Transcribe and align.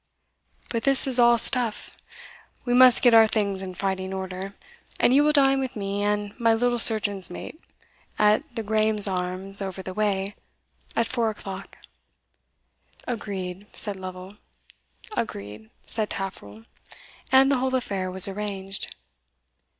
But 0.69 0.81
this 0.81 1.05
is 1.05 1.19
all 1.19 1.37
stuff; 1.37 1.95
we 2.65 2.73
must 2.73 3.03
get 3.03 3.13
our 3.13 3.27
things 3.27 3.61
in 3.61 3.75
fighting 3.75 4.15
order, 4.15 4.55
and 4.99 5.13
you 5.13 5.23
will 5.23 5.31
dine 5.31 5.59
with 5.59 5.75
me 5.75 6.01
and 6.01 6.33
my 6.39 6.55
little 6.55 6.79
surgeon's 6.79 7.29
mate, 7.29 7.61
at 8.17 8.41
the 8.55 8.63
Graeme's 8.63 9.07
Arms 9.07 9.61
over 9.61 9.83
the 9.83 9.93
way, 9.93 10.35
at 10.95 11.05
four 11.05 11.29
o'clock." 11.29 11.77
"Agreed," 13.07 13.67
said 13.75 13.95
Lovel. 13.95 14.37
"Agreed," 15.15 15.69
said 15.85 16.09
Taffril; 16.09 16.65
and 17.31 17.51
the 17.51 17.57
whole 17.57 17.75
affair 17.75 18.09
was 18.09 18.27
arranged. 18.27 18.95